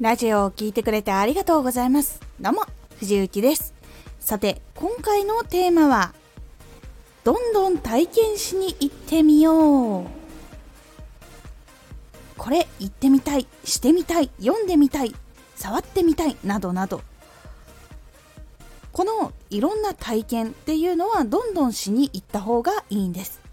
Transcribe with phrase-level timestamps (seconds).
[0.00, 2.20] ラジオを聴いてくれてありがとうございます。
[2.40, 2.62] どうも、
[3.00, 3.74] 藤幸です。
[4.20, 6.14] さて、今回のテーマは、
[7.24, 10.06] どんどん体験しに行ってみよう。
[12.36, 15.16] これ行ってみたい、してみたい、読んでみたい、
[15.56, 17.00] 触ってみたい、などなど。
[18.92, 23.47] このいろんな体験っていうのはどんどんしに行った方がいいんです。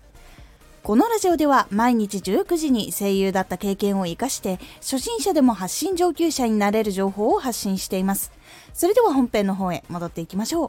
[0.85, 8.31] このラジオでは毎日19時に声優だった経験を活かして初心者でも発信上級者になれる情報を発信しています。
[8.71, 10.65] それでは本編の方へ戻っていきましょ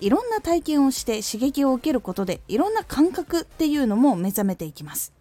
[0.00, 0.04] う。
[0.04, 5.12] いろんな体験をして刺激を受けることでいろんな感覚っていうのも目覚めていきます。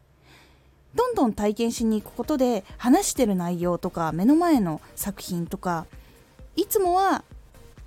[0.96, 5.86] どんどん体験しに行くことで話してる内容とか目の前の作品とか
[6.56, 7.24] いつもは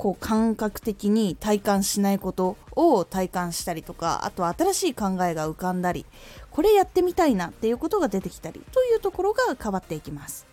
[0.00, 6.06] こう感覚的に体感しないことを体感したりとかあとは新しい考えが浮かんだり
[6.50, 10.46] これやってみたいなっていうことが出てきたりというところが変わっていきます。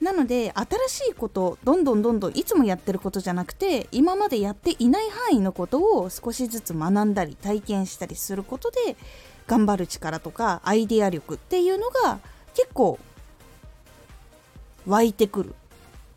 [0.00, 0.52] なので
[0.88, 8.96] 新しいことどんどんどんどんいつもやってることじゃなくて今までやっていない範囲のことを少しずつ学んだり体験したりすることで
[9.48, 12.20] 頑張る力とかアイデア力っていうのが
[12.54, 13.00] 結構
[14.86, 15.54] 湧いてくる。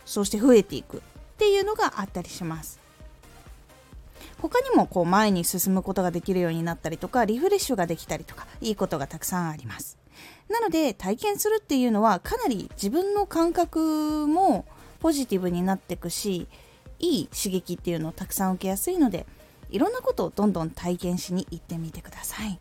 [0.05, 1.01] そして増えていく。
[1.35, 2.79] っていうのがあったりします。
[4.41, 9.97] 他にもこう前に進むことができるようになったりとかリフレッシュができたりとかいいことがたくさんあります。
[10.49, 14.65] なので体験するっていうのはかなり自分の感覚も
[14.99, 16.47] ポジティブになっていくし
[16.99, 19.25] いい刺激っていうのをたくさん受けやすいので
[19.69, 22.59] いろんなことをどんどん体験しに行ってみてください。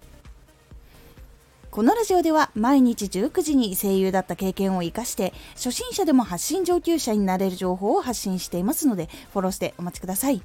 [1.75, 10.41] このラジオでは毎日19時に声優だった経験を活かして初心者でも発信上級者になれる情報を発信していますのでフォローしてお待ちください。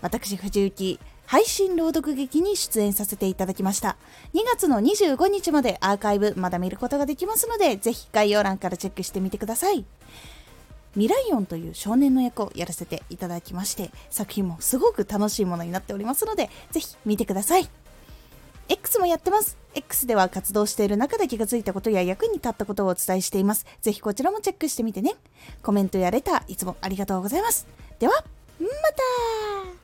[0.00, 3.96] 私藤幸配信朗読劇に出演させていただきました。
[4.34, 9.84] 2月の25日までアーカイブまだ見ることができますのでぜひ概要欄からチェックしてみてください。
[10.96, 17.68] ミライオンという少年の役をやらせていただきまして作品もすごく楽しいものになっておりますのでぜひ見てください。
[18.90, 19.56] X もやってます。
[19.76, 23.64] X では活動している中で気がついたことや役に立ったことをお伝えしています。
[23.80, 25.14] ぜひこちらもチェックしてみてね。
[25.62, 27.68] コメントやレター、いつもありがとうございます。
[28.00, 28.24] では、
[28.58, 29.79] また